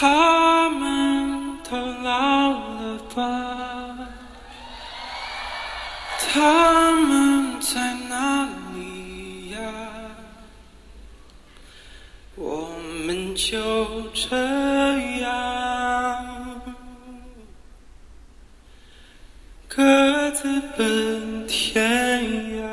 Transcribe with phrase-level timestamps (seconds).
[0.00, 3.96] 他们都老了吧？
[6.20, 9.58] 他们在哪里呀？
[12.36, 12.70] 我
[13.04, 14.36] 们就这
[15.18, 16.60] 样
[19.66, 22.22] 各自奔天
[22.62, 22.68] 涯。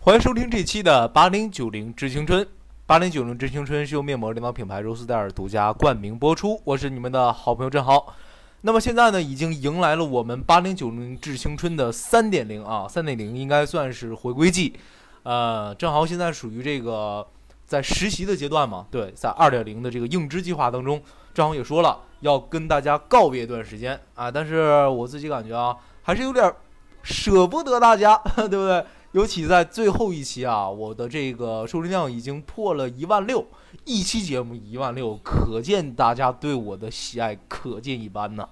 [0.00, 2.48] 欢迎收听这期的八零九零致青春。
[2.88, 8.14] 八零九零致青春是由面膜领导品牌柔丝戴尔独家冠名播出，我是你们的好朋友郑豪。
[8.62, 14.74] 那么现在呢，已经迎来了我们八零九零致青春的三点零啊，三点零应该算是回归季。
[15.24, 17.26] 呃，郑豪现在属于这个
[17.66, 21.02] 在实习的阶段嘛，对，在二点零的这个应知计划当中，
[21.34, 26.50] 郑豪也说了要跟大家告别一段时间啊，但是我自己感觉啊，还是有点
[27.02, 28.82] 舍不得大家， 对不对？
[29.18, 33.44] 尤其在最后一期啊，我的这个收听量已经破了一万六，
[33.84, 38.48] 一期节目一万六，可见大家对我的喜爱可见一斑呐。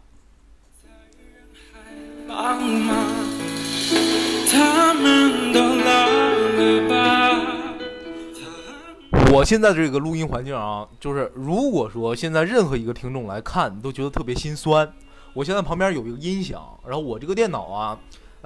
[9.33, 14.92] 我现在这个录音环境啊，就是如果说现在任何一个听众来看，都觉得特别心酸。
[15.33, 17.97] 我现在旁边有一个音响，然后我这个电脑啊，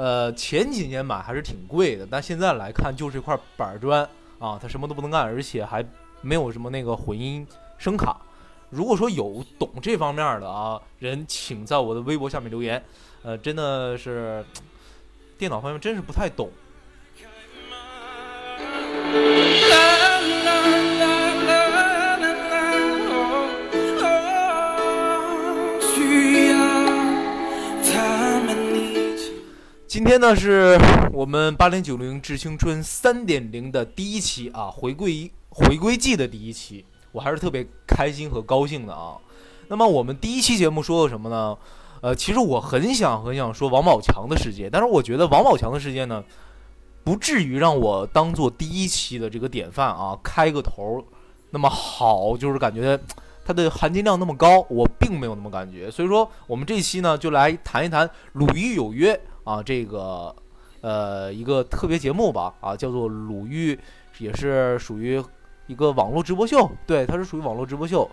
[0.01, 4.03] 呃，前几年买还是挺贵的，但现在来看就是一块板砖
[4.39, 5.85] 啊，它什么都不能干，而且还
[6.23, 8.19] 没有什么那个混音声卡。
[8.71, 12.83] 如果说有懂这方面的啊人，请在我的微博下面留言。
[13.23, 14.43] 呃，真的是
[15.37, 16.49] 电脑方面真是不太懂。
[29.91, 30.79] 今天呢是
[31.13, 39.19] 我们八零九零致青春三点零的第一期啊，回归回归季的第一期，我还是特别开心和高兴的啊。
[39.67, 41.59] 那么我们第一期节目说了什么呢？
[42.03, 46.23] 呃，其实我很想很想说王宝强的世界，但是我觉得王宝强的世界呢，
[47.03, 51.05] 不至于让我当做第一期的这个典范啊，开个头
[51.51, 52.97] 那么好，就是感觉
[53.45, 55.91] 它的含金量那么高，我并没有那么感觉。
[55.91, 59.13] 所以说，我们这期呢就来谈一谈《鲁豫有约》
[59.45, 60.35] 啊，这个
[60.81, 63.75] 呃一个特别节目吧啊，叫做《鲁豫》，
[64.19, 65.23] 也是属于
[65.67, 68.09] 一个网络直播秀，对，它是属于网络直播秀。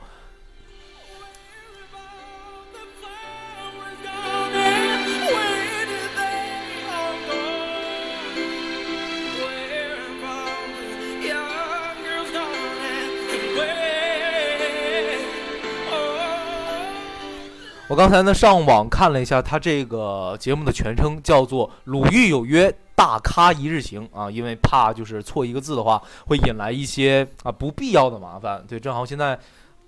[17.90, 28.62] 我刚才呢上网看了一下，他这个节目的全称叫做《鲁豫有约大咖一日行》啊，因为怕就是错一个字的话，会引来一些啊不必要的麻烦。
[28.68, 29.40] 对，正好现在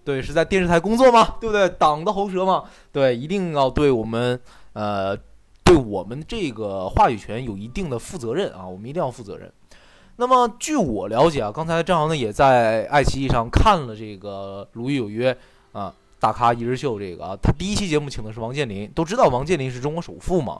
[0.05, 1.67] 对是在电视台工作嘛， 对不对？
[1.77, 4.39] 党的喉舌嘛，对，一定要对我们
[4.71, 5.13] 呃
[5.65, 9.51] 对我们这个话语权有一定的负责任啊，我们一定要负责任。
[10.15, 15.33] 那么据我了解啊，刚才正好呢也在爱奇艺上看了这个《鲁豫有约》
[15.77, 15.93] 啊。
[16.19, 20.59] 大咖一日秀这个啊，他第一期节目请的是王健林，都知道王健林是中国首富嘛。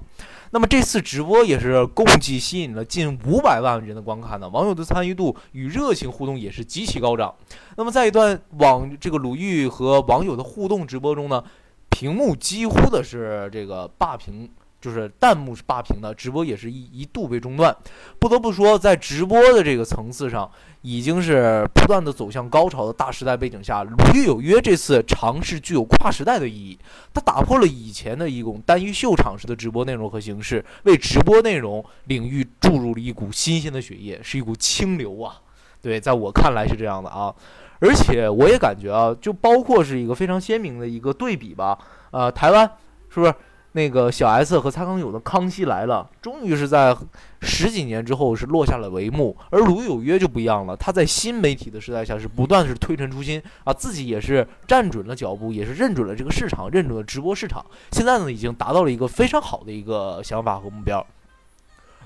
[0.51, 7.33] 那么这次直播也是共计吸引了近五百万人的观看呢，网友的参与度与热情互动也是极其高涨。
[7.75, 11.43] 那么在一段网这个鲁豫和网友的互动直播中呢，
[11.89, 14.49] 屏幕几乎的是这个霸屏。
[14.81, 17.75] 就是弹幕是霸屏的，直播也是一一度被中断。
[18.17, 20.50] 不得不说，在直播的这个层次上，
[20.81, 26.79] 已经是不断的走向高潮的大时代背景下，鲁豫有约这次尝试具有跨时代的意义。
[27.13, 35.41] 它打破了以前的一种单一秀场式的直播内容和形式，为直播内容领域注入了一股新鲜的血液，是一股清流啊！
[35.81, 37.35] 对，在我看来是这样的啊。
[37.81, 41.78] 而且我也感觉啊，就包括是一个非常鲜明的一个对比吧。
[42.12, 42.69] 呃，台湾
[43.09, 43.34] 是不是？
[43.74, 46.96] 那个小 S 和蔡康永的《康熙来了》，终于是在
[47.41, 49.38] 十几年之后是落下了帷幕。
[49.51, 57.63] 而《鲁豫有约》就不一样了，他在新媒体的时代下是不断是推陈出新啊，自己也是站准了脚步，也是认准了这个市场，认准了直播市场。
[57.92, 61.06] 现在呢，已经达到了一个非常好的一个想法和目标。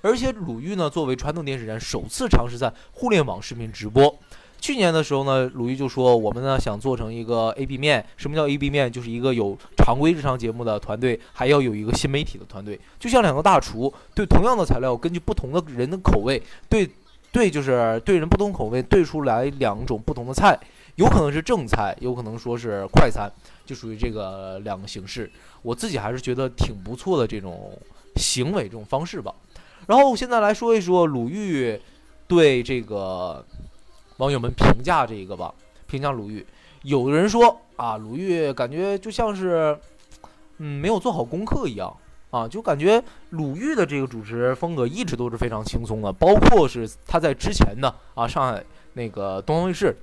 [0.02, 4.14] 而且鲁豫呢，作为传统电视人，首次尝试在互联网视频直播。
[4.64, 8.06] 去年的时候呢，鲁豫就说我们呢想做成一个 A B 面。
[8.16, 8.90] 什么叫 A B 面？
[8.90, 12.80] 就是一个有常规日常节目的团队，还要有一个新媒体的团队。
[12.98, 16.90] 就像两个大厨，对同样的材料，根据不同的人的口味，对
[17.30, 20.58] 对，就是对人不同口味，对出来两种不同的菜，
[20.96, 23.30] 有可能是正菜，有可能说是快餐，
[23.66, 25.30] 就属于这个两个形式。
[25.62, 27.78] 我自己还是觉得挺不错的这种
[28.16, 29.36] 行为这种方式吧。
[29.88, 31.78] 然后现在来说一说鲁豫
[32.30, 33.46] 对这个。
[34.18, 35.54] 网友们评价这个吧，
[35.88, 36.46] 评价鲁豫，
[36.84, 39.78] 有的人说啊，鲁豫感觉就像是，
[40.58, 41.96] 嗯，没有做好功课一样
[42.30, 48.64] 啊，就感觉鲁豫的这个主持风格一直都是非常轻松的，包括是他在之前的啊上海
[48.94, 49.96] 那个东方卫视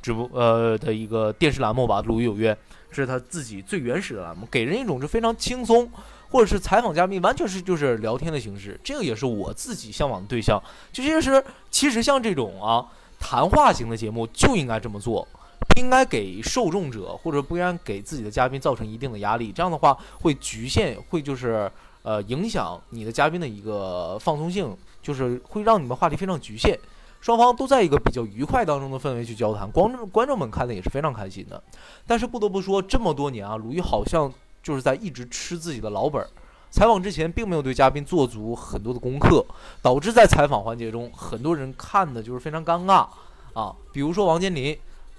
[0.00, 2.54] 直播呃的一个电视栏目吧，《鲁豫有约》
[2.90, 5.90] 是他自己最原始的栏目，给人一种是非常轻松，
[6.30, 10.62] 或者是采访嘉宾完全是就是聊天的形式，这个也是我自己向往的对象。
[10.92, 12.86] 就其实其实像这种啊
[13.26, 15.26] 谈话型的节目就应该这么做。
[15.66, 21.70] 不应该给受众者或者不应该给自己的嘉宾造成一定的压力，这样的话会局限，会就是
[22.02, 26.78] 呃影响你的嘉宾的一个放松性，就是会让你们话题非常局限，
[27.20, 31.60] 双方都在一个比较愉快当中的氛围去交谈，观众观众们看的也是非常开心的。
[32.06, 34.30] 但是不得不说，这么多年啊，鲁豫好像
[34.62, 36.28] 就是在一直吃自己的老本儿，
[36.74, 39.46] 采访之前并没有对嘉宾做足很多的功课，
[39.80, 43.06] 导致在采访环节中，很多人看的就是非常尴尬
[43.52, 44.76] 啊，比如说王健林。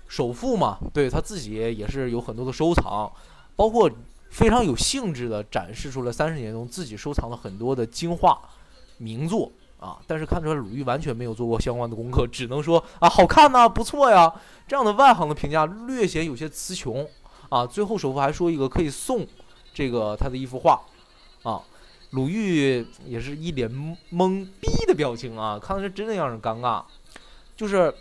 [0.07, 3.12] 首富嘛，对他自己也是有很多的收藏，
[3.56, 3.90] 包括
[4.30, 8.40] 非常有兴致的展示出了三十年中自己收藏了很多的精画
[8.98, 9.98] 名作啊。
[10.06, 14.31] 但是看出来鲁豫完全没有做过相关的功课， 只能说啊好看呐，不错呀。
[14.68, 17.06] 这样的外行的评价略显有些词穷
[17.50, 17.66] 啊。
[17.66, 19.25] 最后首富还说一个可以送
[19.74, 20.80] 这个他的一幅画
[21.45, 21.62] 啊，
[22.09, 23.69] 鲁豫也是一脸
[24.12, 26.83] 懵逼的表情啊，看的是真的让人尴尬，
[27.56, 27.94] 就是。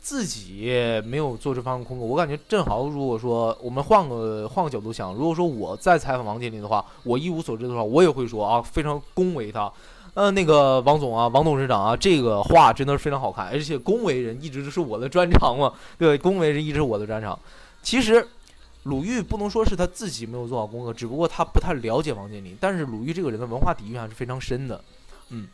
[0.00, 0.72] 自己
[1.04, 2.88] 没有做这方面功课，我感觉正好。
[2.88, 9.70] 如果说我们换个换个角度想，如果说我在采访王健林的话，我一无所知的话，我也会说啊，非常恭维他。
[10.14, 15.74] 呃，那个王总啊，王董事长啊，这个画真的是非常好看，而且恭维人一直都是我的专长嘛。
[15.98, 17.38] 对，恭维人一直是我的专长。
[17.82, 18.26] 其实
[18.88, 22.56] 鲁豫不能说是他自己没有做好功课，只不过他不太了解王健林。
[22.58, 24.82] 但是鲁豫这个人的文化底蕴还是非常深的，
[25.28, 25.46] 嗯。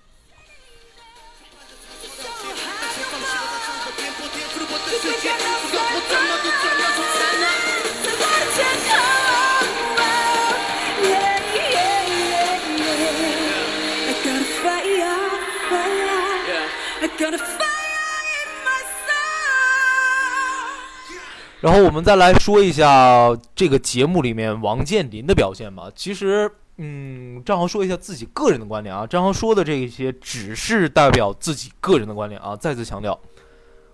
[21.64, 25.90] 然后我们再来说一下这个节目里面王健林的表现吧。
[25.96, 29.06] 其实，嗯，张豪说一下自己个人的观点啊。
[29.06, 32.54] 张豪说的这些只是代表自己个人的观点啊。
[32.54, 33.18] 再次强调，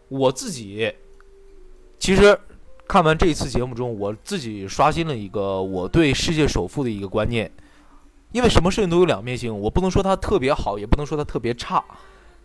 [0.09, 0.93] 我自己
[2.01, 2.37] 其实
[2.89, 7.49] 看完这一次节目中，我自己刷新了一个我对世界首富的一个观念。
[8.33, 11.85] 因为什么事情都有两面性，我不能说它特别好，也不能说它特别差。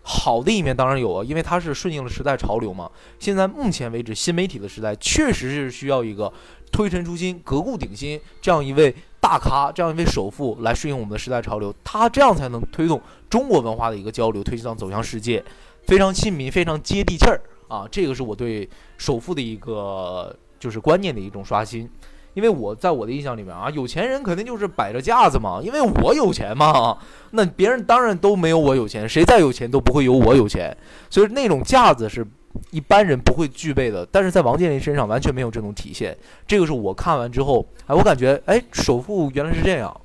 [0.07, 2.89] 好的一面当然有啊，因为它是顺应了时代潮流嘛。
[3.17, 6.31] 现在目前为止，新媒体的时代确实是需要一个
[6.71, 15.43] 推陈出新、革故鼎新这样一位大咖、这样一位首富来顺应我们的时代潮流，他这样才能推动中国文化的一个交流，推向走向世界，
[15.87, 17.87] 非常亲民、非常接地气儿啊！
[17.91, 18.69] 这个是我对
[18.99, 21.89] 首富的一个就是观念的一种刷新。
[22.35, 26.95] 因为我在我的印象里面啊，有钱人肯定就是摆着架子嘛，因为我有钱嘛，
[27.31, 30.77] 那别人当然都没有我有钱，谁再有钱都不会有我有钱，
[31.09, 32.23] 所以那种架子是
[32.69, 34.05] 一般人不会具备的。
[34.11, 36.15] 但是在王健林身上完全没有这种体现，
[36.45, 40.01] 这个是我看完之后，哎，我感觉，哎，首富原来是这样。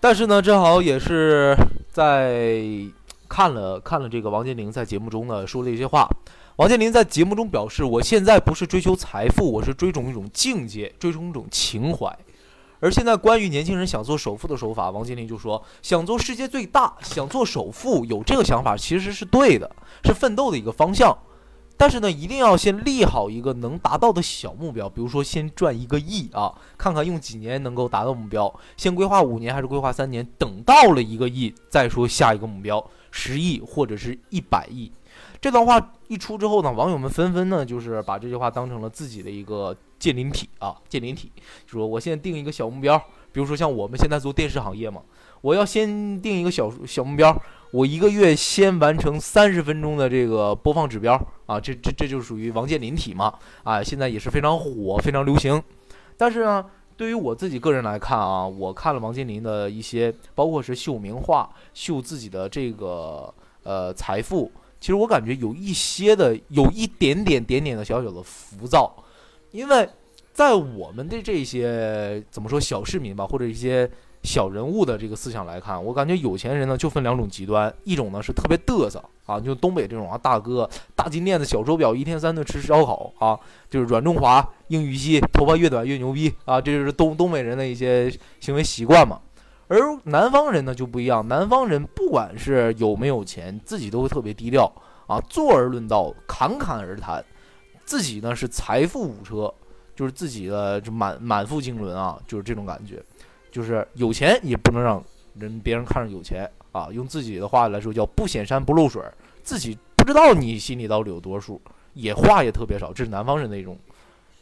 [0.00, 1.56] 但是呢，正好也是
[1.90, 2.64] 在
[3.28, 6.08] 看了看了这个王健林在节目中呢说了一些话。
[6.56, 12.16] 王健林在节目中表示：“我现在不是追求财富，我是追逐一种境界，追逐一种情怀。”
[12.80, 19.70] 而现在关于年轻人想做首富的手法，王健林就说：“想做世界最大，想做首富，有这个想法其实是对的，
[20.04, 21.14] 是奋斗的一个方向。”
[21.78, 28.52] 但是呢，一定要先立好一个能达到的小目标，比如说先赚一个亿啊，看看用几年能够达到目标。
[28.78, 30.26] 先规划五年还是规划三年？
[30.38, 34.90] 等到了一个亿再说下一个目标，十亿或者是一百亿。
[35.38, 41.30] 这段话一出之后呢，网友们纷纷呢就是把这句话当成了自己的一个建林体啊，建林体，
[41.66, 42.98] 就说我现在定一个小目标，
[43.32, 45.02] 比如说像我们现在做电视行业嘛，
[45.42, 47.38] 我要先定一个小小目标。
[47.72, 51.14] 我一个月先完成三十分钟的这个播放指标
[51.46, 55.62] 啊，这这这就属于王健林体嘛啊，现在也是非常火，非常流行。
[56.16, 56.64] 但是呢，
[56.96, 63.32] 对于我自己个人来看啊，我看了王健林的一些，包括是秀名画、秀自己的这个
[63.64, 68.94] 呃财富，其实我感觉有一些的，有一点点点点的小小的浮躁，
[69.50, 69.88] 因为
[70.32, 73.90] 在我们的这些怎么说小市民吧，或者一些。
[74.26, 83.38] 小人物的这个思想来看，我感觉有钱人呢就分两种极端，一种呢是特别嘚瑟啊，就东北这种啊，大哥大金链子小手表，一天三顿吃烧烤啊，
[83.70, 89.20] 就是软中华硬玉溪，头发越短越牛逼啊，这就是东东北人的一些行为习惯嘛。
[89.68, 94.70] 而南方人呢就不一样，南方人不管是有没有钱，自己都会特别低调
[95.06, 97.24] 啊，坐而论道，侃侃而谈，
[97.84, 99.52] 自己呢是财富五车，
[99.94, 103.02] 就是自己的就满满腹经纶啊，就是这种感觉。
[103.56, 109.02] 就是有钱也不能让人别人看着有钱啊，用自己的话来说叫不显山不漏水，
[109.42, 111.58] 自己不知道你心里到底有多数，
[111.94, 113.78] 也话也特别少，这是南方人的一种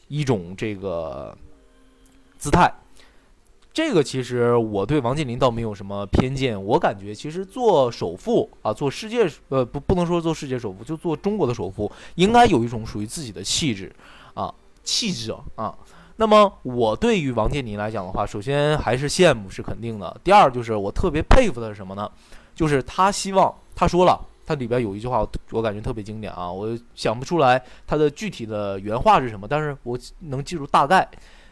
[0.08, 1.32] 一种这个
[2.38, 2.74] 姿态。
[3.72, 13.94] 这个其实我对王健林倒没有什么偏见，我感觉其实做首富啊，做世界呃不不能说做世界首富，就做中国的首富，应该有一种属于自己的气质
[14.34, 14.52] 啊，
[14.82, 15.78] 气质啊。
[16.16, 20.16] 那么我对于王健林来讲的话，首先还是羡慕是肯定的。
[20.22, 22.10] 第二就是我特别佩服的是什么呢？
[22.54, 31.08] 就是他希望他说了，他里边有一句话，我感觉特别经典啊，我想不出来他的具体的原话是什么，但是我能记住大概。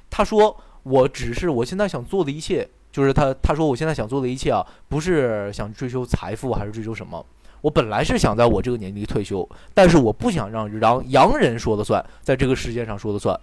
[0.09, 7.25] 他说：“我只是我现在想做的一切，就是他他说我现在想做的一切啊，不是想追求财富还是追求什么？
[7.63, 13.35] 我本来是想在我这个年纪退休，但是我不想让让洋人说了算，在这个世界上说了算。”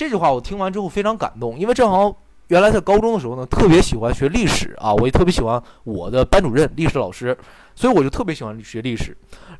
[0.00, 2.16] 这句话我听完之后非常感动，因为正好
[2.46, 7.36] 原来在高中的时候呢，特别喜欢学历史啊，我也特别喜欢我的班主任历史老师，
[7.74, 9.14] 所以我就特别喜欢学历史。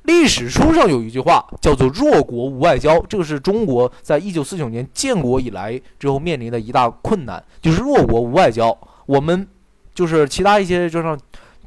[0.05, 8.75] 历史书上有一句话叫做“弱国无外交”，这个是中国在一九四九年建国以来之后面临的一大困难，就是弱国无外交。
[9.05, 9.47] 我们
[9.95, 11.21] 就是其他一些，就像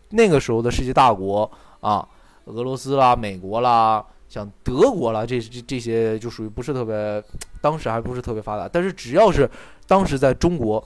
[0.10, 1.48] 那个时候的世界大国
[1.80, 2.04] 啊，
[2.46, 4.04] 俄罗斯啦、美国啦。
[4.34, 7.24] 像德国了，这这这些就属于不是特别，
[7.62, 8.68] 当时还不是特别发达。
[8.68, 9.48] 但是只要是
[9.86, 10.84] 当时在中国，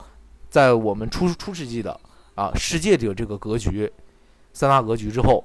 [0.50, 1.98] 在我们初初世纪的
[2.34, 3.90] 啊世界的这个格局，
[4.52, 5.42] 三大格局之后，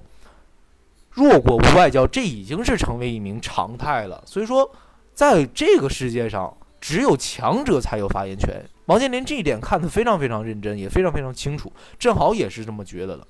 [1.12, 4.22] 弱国无外交，这已经是成为一名常态了。
[4.26, 4.70] 所以说，
[5.14, 8.62] 在这个世界上，只有强者才有发言权。
[8.88, 13.26] 王健林这一点看得非常非常认真，也非常非常清楚，正好也是这么觉得的。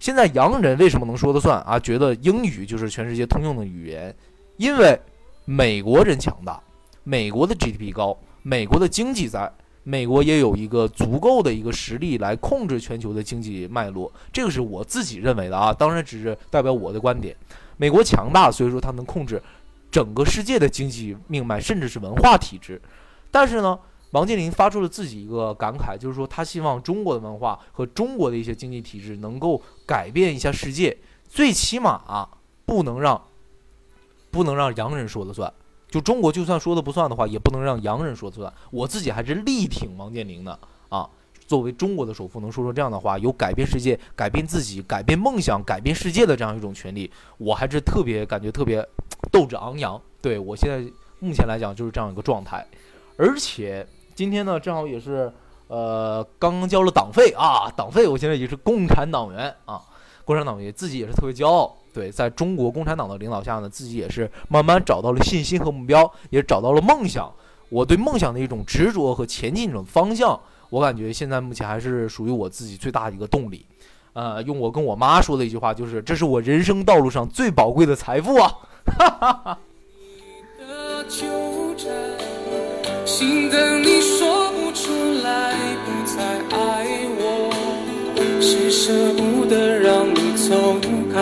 [0.00, 1.78] 现在洋人为什么能说得算啊？
[1.78, 4.12] 觉得英语就是全世界通用的语言，
[4.56, 4.98] 因为
[5.44, 6.58] 美国人强大，
[7.04, 9.52] 美国的 GDP 高，美国的经济在，
[9.84, 14.10] 美国也有一个足够的一个实力来控制全球的经济脉络。
[14.32, 17.36] 这个是我自己认为的啊，当然只是代表我的观点。
[17.76, 19.42] 美国强大，所以说它能控制
[19.90, 22.80] 整个世界的经济命脉，甚至是文化体制。
[23.30, 23.78] 但是呢？
[24.12, 30.96] 王健林发出了自己一个感慨，就是说他希望中国的文化和中国的一些经济体制能够改变一下世界，
[31.28, 32.28] 最起码，
[32.66, 33.22] 不能让
[34.32, 35.52] 不能让洋人说了算。
[35.88, 38.52] 就中国就算说的不算的话，也不能让洋人说了算。
[38.72, 41.08] 我自己还是力挺王健林的啊，
[41.46, 48.84] 作为中国的首富，能说出这样的话，有改变世界、改变自己、改变梦想、改变世界的这样一种权利，我还是特别感觉特别
[49.30, 50.00] 斗志昂扬。
[50.20, 52.66] 对我现在目前来讲就是这样一个状态，
[53.16, 53.86] 而且。
[54.20, 55.32] 今天呢，正好也是，
[55.68, 59.80] 呃，刚刚交了党费啊，党费，我现在也是共产党员啊，
[60.26, 61.74] 共产党员自己也是特别骄傲。
[61.94, 67.32] 对，在中国共产党的领导下呢，自己也是慢慢找到了信心和目标，也找到了梦想。
[67.70, 73.64] 我对梦想的一种执着和前进的方向，我感觉现在目前还是属于我自己最大的一个动力。
[74.12, 78.52] 呃，用我跟我妈说的一句话就是，这是我人生道路上最宝贵的财富啊！
[78.84, 79.58] 哈哈哈。
[83.10, 84.92] 心疼你说不出
[85.24, 85.52] 来，
[85.84, 86.22] 不再
[86.56, 86.86] 爱
[87.18, 87.50] 我，
[88.40, 90.78] 是舍不得让你走
[91.12, 91.18] 开。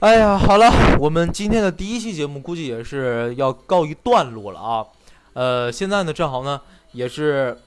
[0.00, 0.70] 哎呀，好了，
[1.02, 4.86] 我们今天的第一期节目估计也是要告一段落了啊。
[5.32, 6.60] 呃，现在呢，正好呢
[6.92, 7.58] 也是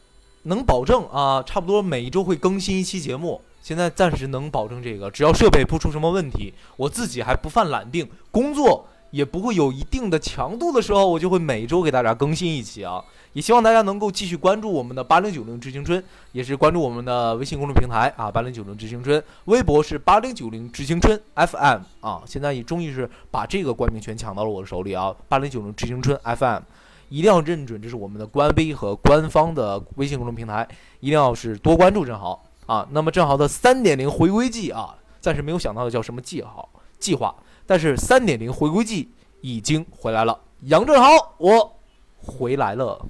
[0.44, 3.42] 能保证啊，差不多每一周会更新一期节目。
[3.62, 13.02] 现在暂时能保证这个，只要设备不出什么问题，我自己还不犯懒病，工作也不会有一定的强度的时候，我就会每周给大家更新一期啊。
[13.32, 16.04] 也希望大家能够继续关注我们的八零九零知青春，
[16.34, 26.64] 也是关注我们的微信公众平台啊，八零九零知青春，微博是八零九零知青春 FM 啊，现在也终于是把这个冠名权抢到了我的手里啊，八零九零知青春 FM，
[27.08, 30.68] 一定要认准这是我们的官微和官方的微信公众平台，
[31.00, 32.86] 一定要是多关注正好啊。
[32.92, 36.68] 那么正好的三点零回归季啊，暂时没有想到的叫什么计划
[36.98, 37.36] 计划，
[37.68, 39.10] 但是三点零回归季
[39.42, 41.76] 已经回来了，杨振豪，我
[42.22, 43.04] 回来了。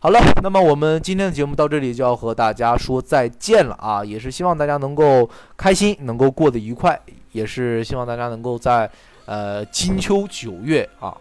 [0.00, 4.04] 好了，那么我们今天的节目到这里就要和大家说再见了啊！
[4.04, 8.90] 也是希望大家能够开心，能够过得愉快，也是希望大家能够在
[9.26, 11.16] 呃金秋九月啊，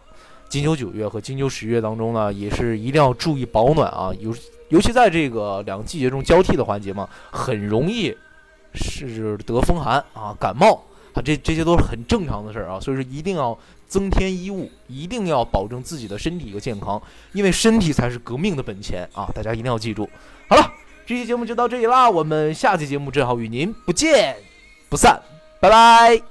[0.50, 4.34] 金秋九月和金秋十月当中呢，也是一定要注意保暖啊，有。
[4.72, 8.12] 尤其在这个两个季节中交替的环节嘛，很容易
[8.74, 13.56] 是得风寒啊、感冒啊，这这些都是很正常的事儿啊，所以说一定要。
[13.92, 17.02] 增添衣物，一定要保证自己的身体一个健康，
[17.34, 19.28] 因为身体才是革命的本钱啊！
[19.36, 20.10] 大家一定要记住。
[20.48, 20.72] 好了，
[21.06, 24.38] 这期节目就到这里啦，我们下期节目正好与您不见
[24.88, 25.22] 不散，
[25.60, 26.22] 拜拜。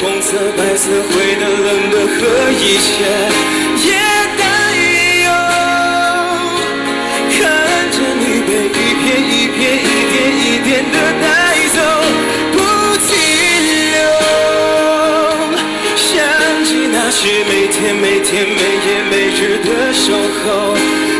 [0.00, 0.22] 看
[3.28, 3.63] 着
[17.84, 21.13] 天每天每夜每日的守候，